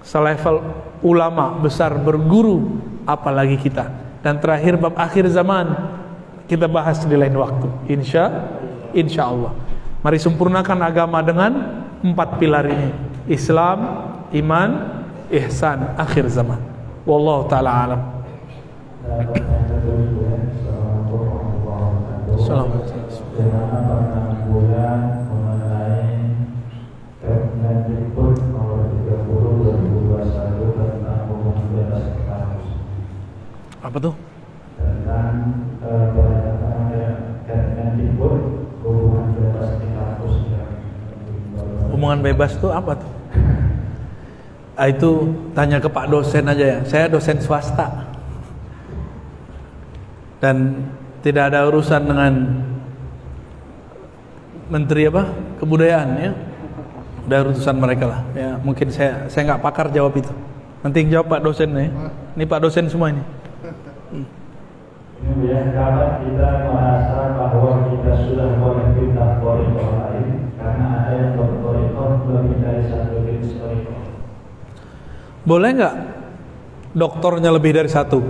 [0.01, 0.65] Selevel
[1.05, 3.93] ulama besar berguru, apalagi kita.
[4.25, 5.69] Dan terakhir bab akhir zaman
[6.51, 7.71] kita bahas di lain waktu.
[7.87, 8.27] Insya,
[8.91, 9.55] insya Allah.
[10.03, 11.55] Mari sempurnakan agama dengan
[12.03, 12.91] empat pilar ini:
[13.31, 14.69] Islam, iman,
[15.31, 16.59] ihsan, akhir zaman.
[17.07, 18.01] Wallahu taala alam.
[22.35, 22.99] Assalamualaikum.
[23.31, 25.21] Bagaimana penanggulan
[42.01, 43.13] Hubungan bebas tuh apa tuh?
[44.73, 46.79] Ah, itu tanya ke Pak dosen aja ya.
[46.81, 48.09] Saya dosen swasta.
[50.41, 50.81] Dan
[51.21, 52.33] tidak ada urusan dengan
[54.73, 55.29] menteri apa?
[55.61, 56.33] Kebudayaan ya.
[57.29, 58.25] Udah urusan mereka lah.
[58.33, 60.33] Ya, mungkin saya saya nggak pakar jawab itu.
[60.81, 61.93] Nanti jawab Pak dosen nih.
[62.33, 63.21] Ini Pak dosen semua ini.
[65.21, 71.33] Ini ya, kapan kita merasa bahwa kita sudah boleh pindah koridor lain karena ada yang
[71.37, 74.01] berkoridor lebih dari satu jenis koridor.
[75.41, 75.95] Boleh nggak
[76.93, 78.21] doktornya lebih dari satu?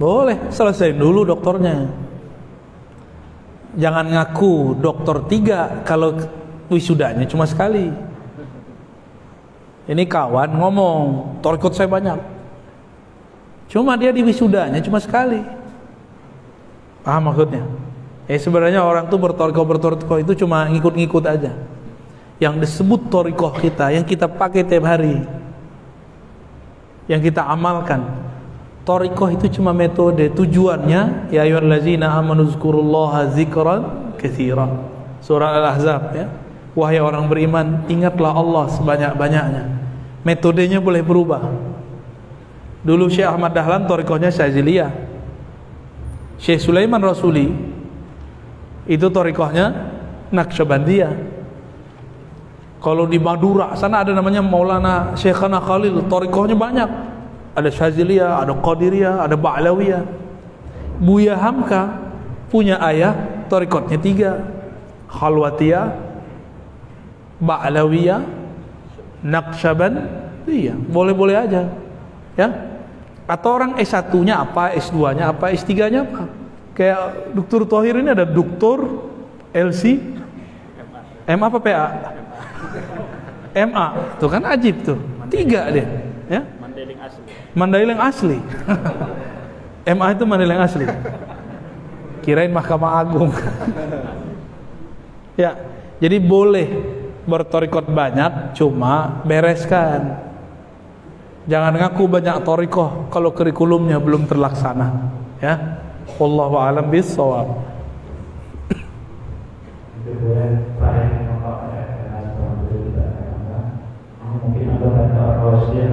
[0.00, 1.86] Boleh, selesai dulu doktornya.
[3.76, 6.16] Jangan ngaku dokter tiga kalau
[6.68, 7.88] wisudanya cuma sekali.
[9.82, 11.04] Ini kawan ngomong,
[11.44, 12.18] torikot saya banyak.
[13.72, 15.40] Cuma dia di wisudanya cuma sekali.
[17.02, 17.64] Paham maksudnya?
[18.30, 21.52] Eh sebenarnya orang tuh bertoriko bertoriko itu cuma ngikut-ngikut aja.
[22.38, 25.22] Yang disebut torikoh kita, yang kita pakai tiap hari,
[27.10, 28.02] yang kita amalkan.
[28.82, 34.90] Torikoh itu cuma metode tujuannya ya ayyuhallazina amanu zkurullaha zikran katsiran.
[35.22, 36.26] Surah Al-Ahzab ya.
[36.72, 39.64] Wahai orang beriman, ingatlah Allah sebanyak-banyaknya.
[40.24, 41.44] Metodenya boleh berubah.
[42.82, 44.90] Dulu Syekh Ahmad Dahlan torikohnya Syaziliyah.
[46.42, 47.54] Syekh Sulaiman Rasuli
[48.90, 49.94] itu torikohnya
[50.34, 51.12] Naqsyabandiyah.
[52.82, 56.90] Kalau di Madura sana ada namanya Maulana Syekhana Khalil, torikohnya banyak.
[57.54, 60.02] Ada Syaziliyah, ada Qadiriyah, ada Ba'lawiyah.
[60.98, 61.94] Buya Hamka
[62.50, 63.14] punya ayah
[63.46, 64.42] torikotnya tiga.
[65.06, 65.94] Khalwatiyah,
[67.38, 68.20] Ba'lawiyah,
[69.22, 70.76] Naqsyabandiyah.
[70.90, 71.70] Boleh-boleh aja.
[72.34, 72.48] Ya.
[73.30, 76.22] Atau orang S1-nya apa, S2-nya apa, S3-nya apa.
[76.74, 77.62] Kayak Dr.
[77.68, 79.06] Tohir ini ada Doktor
[79.52, 80.00] LC
[81.28, 81.86] M apa PA?
[83.52, 83.86] MA.
[84.20, 84.98] Tuh kan ajib tuh.
[85.32, 85.86] Tiga dia,
[86.28, 86.40] ya.
[87.56, 88.36] Mandailing asli.
[89.88, 90.86] MA itu Mandailing asli.
[92.20, 93.32] Kirain Mahkamah Agung.
[95.42, 95.56] ya,
[96.00, 96.68] jadi boleh
[97.24, 100.20] bertorikot banyak, cuma bereskan.
[101.50, 105.10] Jangan ngaku banyak torikoh kalau kurikulumnya belum terlaksana.
[105.42, 105.82] Ya,
[106.20, 107.72] Wallahu a'lam bishawab.
[110.02, 110.34] Itu
[110.78, 113.58] terakhir yang Bapak ya, karena setelah itu tidak ada
[114.22, 115.86] Mungkin ada kata rahasia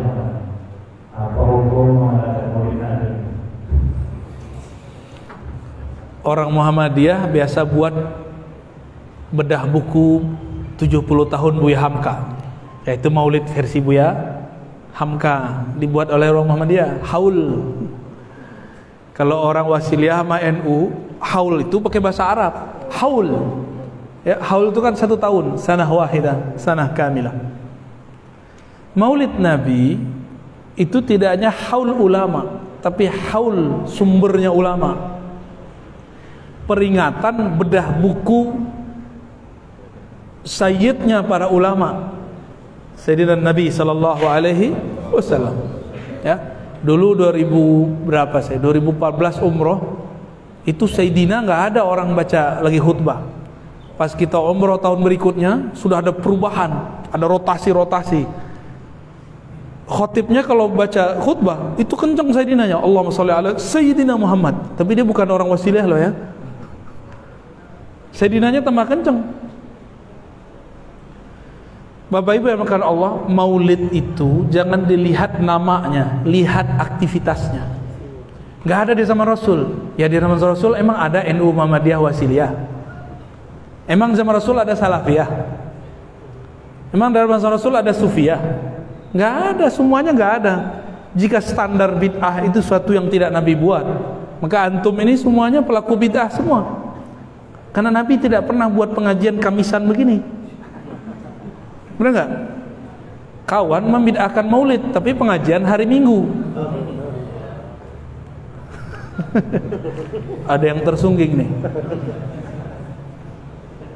[1.19, 3.09] apa hukum ada murid nabi
[6.19, 7.95] Orang Muhammadiyah biasa buat
[9.31, 10.25] bedah buku
[10.75, 12.39] 70 tahun Buya Hamka
[12.83, 14.15] yaitu maulid versi Buya
[14.95, 17.61] Hamka dibuat oleh orang Muhammadiyah haul.
[19.15, 22.53] Kalau orang Wasiliyah sama NU haul itu pakai bahasa Arab
[22.91, 23.27] haul.
[24.23, 27.35] Ya haul itu kan satu tahun sanah wahidah sanah kamilah.
[28.95, 29.99] Maulid Nabi
[30.75, 35.18] itu tidak hanya haul ulama tapi haul sumbernya ulama
[36.69, 38.53] peringatan bedah buku
[40.45, 42.13] sayyidnya para ulama
[42.99, 44.75] Sayyidina Nabi sallallahu alaihi
[45.09, 45.55] wasallam.
[46.21, 46.37] Ya
[46.85, 48.61] dulu 2000 berapa saya?
[48.61, 49.97] 2014 umroh
[50.67, 53.25] itu Sayyidina nggak ada orang baca lagi khutbah.
[53.97, 58.27] Pas kita umroh tahun berikutnya sudah ada perubahan ada rotasi-rotasi.
[59.89, 64.77] Khotibnya kalau baca khutbah itu kencang Sayyidina nya Allahumma sholli ala Sayyidina Muhammad.
[64.77, 66.13] Tapi dia bukan orang wasilah loh ya
[68.15, 69.21] Sayyidinanya tambah kencang
[72.09, 77.61] Bapak Ibu yang makan Allah, maulid itu jangan dilihat namanya, lihat aktivitasnya.
[78.65, 79.93] Gak ada di zaman Rasul.
[79.93, 82.51] Ya di zaman Rasul emang ada NU Muhammadiyah Wasiliyah.
[83.85, 85.29] Emang zaman Rasul ada Salafiyah.
[86.89, 88.41] Emang dari zaman Rasul ada Sufiyah.
[89.13, 90.55] Gak ada, semuanya gak ada.
[91.13, 93.85] Jika standar bid'ah itu suatu yang tidak Nabi buat,
[94.41, 96.78] maka antum ini semuanya pelaku bid'ah semua.
[97.69, 100.21] Karena Nabi tidak pernah buat pengajian kamisan begini.
[102.01, 102.29] Benar nggak?
[103.45, 106.29] Kawan membid'ahkan maulid, tapi pengajian hari Minggu.
[110.53, 111.49] Ada yang tersungging nih.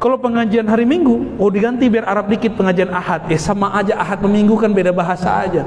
[0.03, 3.31] Kalau pengajian hari Minggu, oh diganti biar Arab dikit pengajian Ahad.
[3.31, 5.63] Eh sama aja Ahad Minggu kan beda bahasa aja.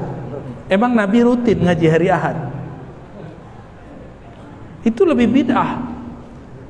[0.69, 2.37] Emang Nabi rutin ngaji hari Ahad?
[4.85, 5.96] Itu lebih bid'ah.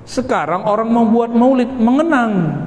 [0.08, 2.64] Sekarang orang membuat maulid mengenang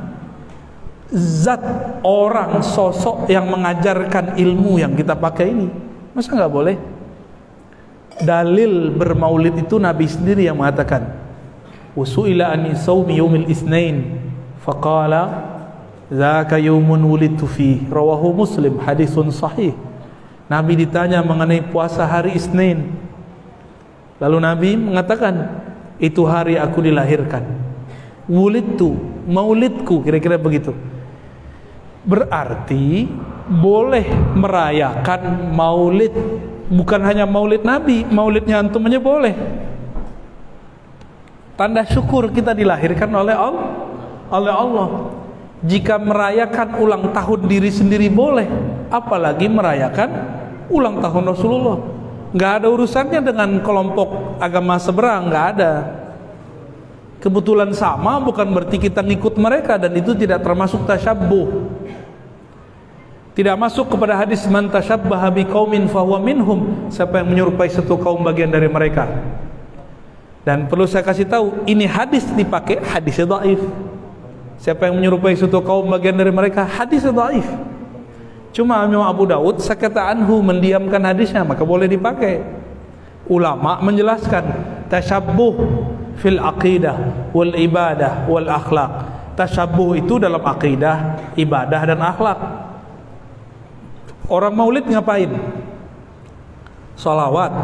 [1.11, 1.65] zat
[2.05, 5.67] orang sosok yang mengajarkan ilmu yang kita pakai ini.
[6.13, 6.77] Masa nggak boleh?
[8.21, 11.17] Dalil bermaulid itu Nabi sendiri yang mengatakan.
[11.97, 14.21] Wasu'ila ani sawmi yawmil isnain
[14.63, 15.51] faqala
[16.11, 19.71] Zaka yawmun wulidtu fi rawahu Muslim hadisun sahih.
[20.51, 22.91] Nabi ditanya mengenai puasa hari Isnin.
[24.19, 25.63] Lalu Nabi mengatakan,
[26.01, 27.45] itu hari aku dilahirkan.
[28.25, 28.97] Wulidtu,
[29.29, 30.73] maulidku, kira-kira begitu.
[32.03, 33.05] Berarti
[33.47, 36.15] boleh merayakan maulid
[36.71, 39.35] bukan hanya maulid Nabi, maulidnya antum aja boleh.
[41.59, 43.69] Tanda syukur kita dilahirkan oleh Allah.
[44.33, 44.89] Oleh Allah.
[45.61, 48.49] Jika merayakan ulang tahun diri sendiri boleh,
[48.89, 50.09] apalagi merayakan
[50.73, 52.00] ulang tahun Rasulullah.
[52.31, 55.73] Nggak ada urusannya dengan kelompok agama seberang, nggak ada.
[57.21, 61.69] Kebetulan sama bukan berarti kita ngikut mereka dan itu tidak termasuk tasyabbuh.
[63.37, 66.89] Tidak masuk kepada hadis man tasyabbaha biqaumin fahuwa minhum.
[66.89, 69.07] Siapa yang menyerupai satu kaum bagian dari mereka.
[70.41, 73.61] Dan perlu saya kasih tahu, ini hadis dipakai hadisnya dhaif.
[74.61, 77.45] Siapa yang menyerupai suatu kaum bagian dari mereka hadis dhaif.
[78.51, 82.43] Cuma Imam Abu Daud sakata anhu mendiamkan hadisnya maka boleh dipakai.
[83.31, 84.43] Ulama menjelaskan
[84.91, 85.55] tasyabbuh
[86.19, 88.91] fil aqidah wal ibadah wal akhlak.
[89.39, 92.39] Tasyabbuh itu dalam aqidah, ibadah dan akhlak.
[94.27, 95.31] Orang maulid ngapain?
[96.99, 97.55] Salawat.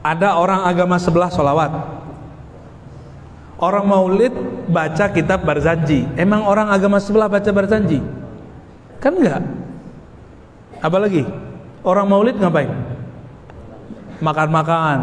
[0.00, 1.70] Ada orang agama sebelah salawat.
[3.58, 4.32] Orang maulid
[4.70, 6.06] baca kitab Barzanji.
[6.18, 8.02] Emang orang agama sebelah baca Barzanji?
[9.02, 9.63] Kan enggak.
[10.84, 11.24] Apalagi
[11.80, 12.68] orang maulid ngapain?
[14.20, 14.98] Makan-makan.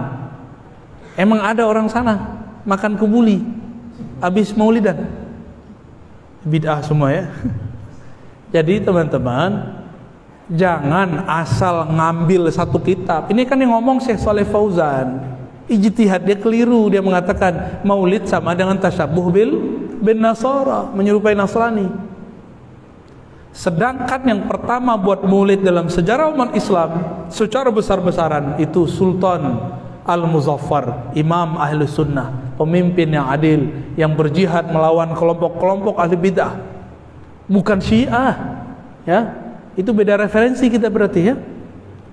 [1.17, 3.41] Emang ada orang sana makan kebuli
[4.21, 5.09] habis maulidan?
[6.45, 7.25] Bid'ah semua ya.
[8.53, 9.81] Jadi teman-teman
[10.53, 13.33] jangan asal ngambil satu kitab.
[13.33, 15.31] Ini kan yang ngomong Syekh Saleh Fauzan
[15.71, 19.51] ijtihad dia keliru dia mengatakan maulid sama dengan tasyabuh bil
[20.03, 21.87] bin nasara menyerupai nasrani
[23.51, 29.75] sedangkan yang pertama buat maulid dalam sejarah umat Islam secara besar-besaran itu Sultan
[30.07, 36.55] Al-Muzaffar Imam Ahli Sunnah pemimpin yang adil yang berjihad melawan kelompok-kelompok ahli bidah
[37.51, 38.33] bukan syiah
[39.03, 39.19] ya
[39.75, 41.35] itu beda referensi kita berarti ya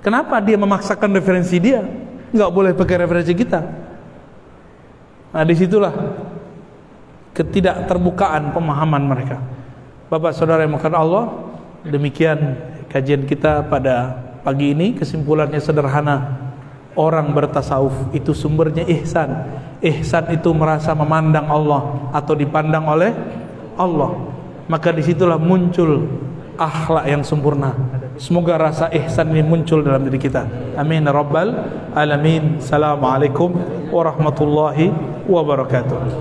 [0.02, 1.86] kenapa dia memaksakan referensi dia
[2.32, 3.60] nggak boleh pakai referensi kita.
[5.32, 5.92] Nah di situlah
[7.32, 9.36] ketidakterbukaan pemahaman mereka.
[10.08, 11.24] Bapak saudara yang makan Allah,
[11.84, 12.56] demikian
[12.88, 14.96] kajian kita pada pagi ini.
[14.96, 16.48] Kesimpulannya sederhana,
[16.96, 19.44] orang bertasawuf itu sumbernya ihsan.
[19.84, 23.12] Ihsan itu merasa memandang Allah atau dipandang oleh
[23.76, 24.16] Allah.
[24.64, 26.08] Maka di situlah muncul
[26.56, 27.76] akhlak yang sempurna.
[28.16, 30.48] Semoga rasa ihsan ini muncul dalam diri kita.
[30.80, 31.52] Amin rabbal
[31.92, 32.64] alamin.
[32.64, 33.52] Assalamualaikum
[33.92, 34.88] warahmatullahi
[35.28, 36.16] wabarakatuh.